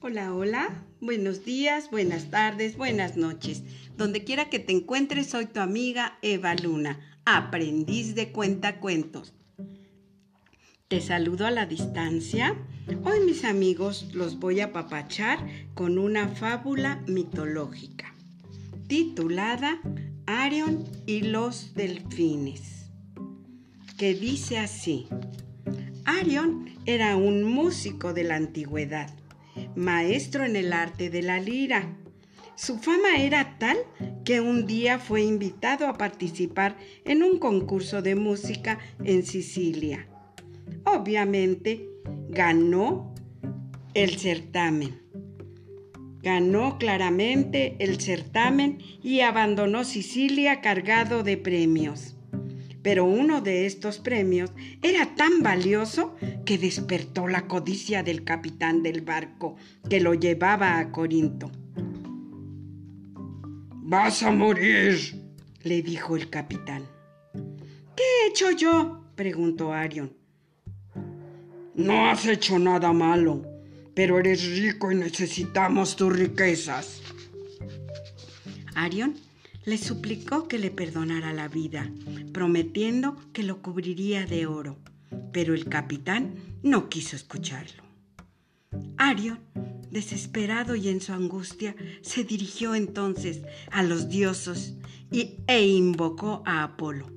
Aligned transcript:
Hola, 0.00 0.32
hola. 0.32 0.84
Buenos 1.00 1.44
días, 1.44 1.90
buenas 1.90 2.30
tardes, 2.30 2.76
buenas 2.76 3.16
noches. 3.16 3.64
Donde 3.96 4.22
quiera 4.22 4.48
que 4.48 4.60
te 4.60 4.72
encuentres, 4.72 5.26
soy 5.26 5.46
tu 5.46 5.58
amiga 5.58 6.18
Eva 6.22 6.54
Luna, 6.54 7.00
aprendiz 7.24 8.14
de 8.14 8.30
cuentacuentos. 8.30 9.34
Te 10.86 11.00
saludo 11.00 11.46
a 11.46 11.50
la 11.50 11.66
distancia. 11.66 12.56
Hoy 13.04 13.26
mis 13.26 13.44
amigos 13.44 14.14
los 14.14 14.38
voy 14.38 14.60
a 14.60 14.72
papachar 14.72 15.44
con 15.74 15.98
una 15.98 16.28
fábula 16.28 17.02
mitológica 17.08 18.14
titulada 18.86 19.80
Arion 20.26 20.84
y 21.06 21.22
los 21.22 21.74
delfines, 21.74 22.88
que 23.98 24.14
dice 24.14 24.58
así. 24.58 25.08
Arion 26.04 26.70
era 26.86 27.16
un 27.16 27.42
músico 27.42 28.14
de 28.14 28.22
la 28.22 28.36
antigüedad 28.36 29.10
maestro 29.78 30.44
en 30.44 30.56
el 30.56 30.72
arte 30.72 31.08
de 31.08 31.22
la 31.22 31.40
lira. 31.40 31.96
Su 32.56 32.78
fama 32.78 33.22
era 33.22 33.56
tal 33.58 33.76
que 34.24 34.40
un 34.40 34.66
día 34.66 34.98
fue 34.98 35.22
invitado 35.22 35.86
a 35.86 35.96
participar 35.96 36.76
en 37.04 37.22
un 37.22 37.38
concurso 37.38 38.02
de 38.02 38.16
música 38.16 38.78
en 39.04 39.24
Sicilia. 39.24 40.08
Obviamente 40.84 41.88
ganó 42.28 43.14
el 43.94 44.18
certamen. 44.18 45.02
Ganó 46.20 46.78
claramente 46.78 47.76
el 47.78 48.00
certamen 48.00 48.78
y 49.02 49.20
abandonó 49.20 49.84
Sicilia 49.84 50.60
cargado 50.60 51.22
de 51.22 51.36
premios 51.36 52.17
pero 52.82 53.04
uno 53.04 53.40
de 53.40 53.66
estos 53.66 53.98
premios 53.98 54.50
era 54.82 55.14
tan 55.14 55.42
valioso 55.42 56.16
que 56.44 56.58
despertó 56.58 57.26
la 57.26 57.46
codicia 57.46 58.02
del 58.02 58.24
capitán 58.24 58.82
del 58.82 59.02
barco 59.02 59.56
que 59.88 60.00
lo 60.00 60.14
llevaba 60.14 60.78
a 60.78 60.92
Corinto. 60.92 61.50
Vas 63.90 64.22
a 64.22 64.30
morir, 64.30 64.98
le 65.62 65.82
dijo 65.82 66.16
el 66.16 66.28
capitán. 66.30 66.84
¿Qué 67.96 68.02
he 68.02 68.28
hecho 68.28 68.50
yo? 68.52 69.04
preguntó 69.14 69.72
Arion. 69.72 70.12
No 71.74 72.08
has 72.08 72.26
hecho 72.26 72.58
nada 72.58 72.92
malo, 72.92 73.42
pero 73.94 74.18
eres 74.18 74.44
rico 74.58 74.92
y 74.92 74.96
necesitamos 74.96 75.96
tus 75.96 76.16
riquezas. 76.16 77.00
Arion 78.74 79.14
le 79.68 79.76
suplicó 79.76 80.48
que 80.48 80.58
le 80.58 80.70
perdonara 80.70 81.34
la 81.34 81.46
vida, 81.46 81.92
prometiendo 82.32 83.18
que 83.34 83.42
lo 83.42 83.60
cubriría 83.60 84.24
de 84.24 84.46
oro, 84.46 84.78
pero 85.30 85.52
el 85.52 85.66
capitán 85.66 86.36
no 86.62 86.88
quiso 86.88 87.16
escucharlo. 87.16 87.82
Arion, 88.96 89.38
desesperado 89.90 90.74
y 90.74 90.88
en 90.88 91.02
su 91.02 91.12
angustia, 91.12 91.76
se 92.00 92.24
dirigió 92.24 92.74
entonces 92.74 93.42
a 93.70 93.82
los 93.82 94.08
dioses 94.08 94.74
y, 95.10 95.34
e 95.46 95.66
invocó 95.66 96.42
a 96.46 96.62
Apolo, 96.62 97.12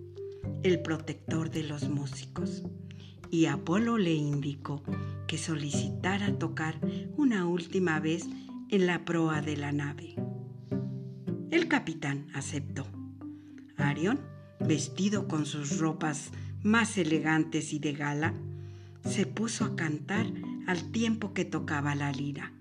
el 0.63 0.81
protector 0.81 1.51
de 1.51 1.63
los 1.63 1.87
músicos. 1.87 2.63
Y 3.29 3.45
Apolo 3.45 3.97
le 3.97 4.13
indicó 4.13 4.83
que 5.25 5.37
solicitara 5.37 6.37
tocar 6.37 6.81
una 7.15 7.45
última 7.45 8.01
vez 8.01 8.25
en 8.67 8.87
la 8.87 9.05
proa 9.05 9.41
de 9.41 9.55
la 9.55 9.71
nave. 9.71 10.15
El 11.51 11.67
capitán 11.67 12.27
aceptó. 12.33 12.87
Arion, 13.75 14.21
vestido 14.61 15.27
con 15.27 15.45
sus 15.45 15.79
ropas 15.79 16.31
más 16.63 16.97
elegantes 16.97 17.73
y 17.73 17.79
de 17.79 17.91
gala, 17.91 18.33
se 19.03 19.25
puso 19.25 19.65
a 19.65 19.75
cantar 19.75 20.27
al 20.65 20.91
tiempo 20.93 21.33
que 21.33 21.43
tocaba 21.43 21.93
la 21.93 22.13
lira. 22.13 22.53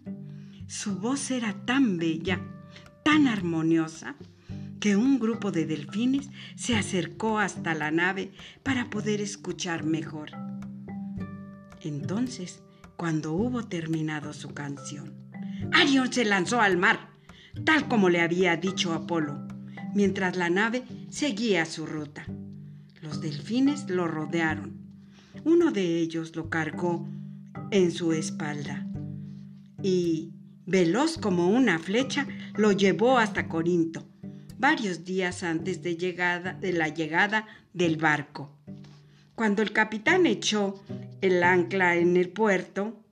Su 0.67 0.99
voz 0.99 1.31
era 1.31 1.53
tan 1.65 1.99
bella, 1.99 2.41
tan 3.05 3.29
armoniosa, 3.29 4.17
que 4.81 4.97
un 4.97 5.21
grupo 5.21 5.53
de 5.53 5.67
delfines 5.67 6.29
se 6.57 6.75
acercó 6.75 7.39
hasta 7.39 7.75
la 7.75 7.93
nave 7.93 8.33
para 8.65 8.91
poder 8.91 9.21
escuchar 9.21 9.85
mejor. 9.85 10.31
Entonces, 11.81 12.61
cuando 12.97 13.35
hubo 13.35 13.69
terminado 13.69 14.33
su 14.33 14.53
canción, 14.53 15.15
Arion 15.73 16.13
se 16.13 16.25
lanzó 16.25 16.61
al 16.61 16.77
mar 16.77 17.10
tal 17.65 17.89
como 17.89 18.09
le 18.09 18.21
había 18.21 18.57
dicho 18.57 18.93
Apolo, 18.93 19.47
mientras 19.95 20.37
la 20.37 20.51
nave 20.51 20.85
seguía 21.09 21.65
su 21.65 21.87
ruta. 21.87 22.27
Los 23.01 23.21
delfines 23.21 23.89
lo 23.89 24.07
rodearon. 24.07 24.79
Uno 25.45 25.71
de 25.71 25.99
ellos 25.99 26.37
lo 26.37 26.51
cargó 26.51 27.09
en 27.71 27.91
su 27.91 28.13
espalda 28.13 28.87
y, 29.83 30.33
veloz 30.67 31.19
como 31.19 31.49
una 31.49 31.79
flecha, 31.79 32.27
lo 32.57 32.73
llevó 32.73 33.19
hasta 33.19 33.49
Corinto, 33.49 34.07
varios 34.59 35.05
días 35.05 35.43
antes 35.43 35.83
de, 35.83 35.95
de 36.61 36.73
la 36.73 36.89
llegada 36.89 37.47
del 37.73 37.97
barco. 37.97 38.57
Cuando 39.35 39.63
el 39.63 39.73
capitán 39.73 40.27
echó 40.27 40.83
el 41.23 41.43
ancla 41.43 41.97
en 41.97 42.17
el 42.17 42.29
puerto, 42.29 43.03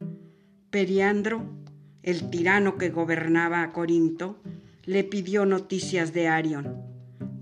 Periandro 0.70 1.58
el 2.02 2.30
tirano 2.30 2.76
que 2.76 2.90
gobernaba 2.90 3.62
a 3.62 3.72
Corinto, 3.72 4.40
le 4.84 5.04
pidió 5.04 5.44
noticias 5.44 6.12
de 6.12 6.28
Arion. 6.28 6.82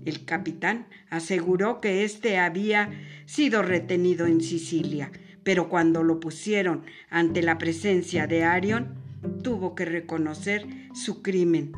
El 0.05 0.25
capitán 0.25 0.87
aseguró 1.09 1.81
que 1.81 2.03
éste 2.03 2.39
había 2.39 2.91
sido 3.25 3.61
retenido 3.61 4.25
en 4.25 4.41
Sicilia, 4.41 5.11
pero 5.43 5.69
cuando 5.69 6.03
lo 6.03 6.19
pusieron 6.19 6.83
ante 7.09 7.41
la 7.41 7.57
presencia 7.57 8.27
de 8.27 8.43
Arion, 8.43 8.95
tuvo 9.43 9.75
que 9.75 9.85
reconocer 9.85 10.65
su 10.93 11.21
crimen. 11.21 11.71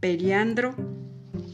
Periandro, 0.00 0.74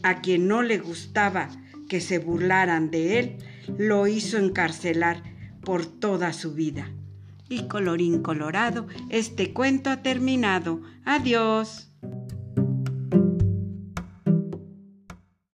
a 0.03 0.21
quien 0.21 0.49
no 0.49 0.63
le 0.63 0.79
gustaba 0.79 1.49
que 1.89 2.01
se 2.01 2.19
burlaran 2.19 2.91
de 2.91 3.19
él, 3.19 3.37
lo 3.77 4.07
hizo 4.07 4.39
encarcelar 4.39 5.23
por 5.63 5.87
toda 5.87 6.33
su 6.33 6.55
vida. 6.55 6.91
Y 7.49 7.69
colorín 7.69 8.23
colorado, 8.23 8.87
este 9.09 9.53
cuento 9.53 9.91
ha 9.91 10.03
terminado. 10.03 10.83
Adiós. 11.05 11.88